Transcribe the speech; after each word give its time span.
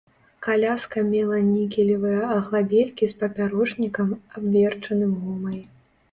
Каляска 0.45 1.01
мела 1.09 1.41
нікелевыя 1.49 2.23
аглабелькі 2.37 3.09
з 3.11 3.17
папярочнікам, 3.19 4.09
абверчаным 4.39 5.13
гумай. 5.27 5.59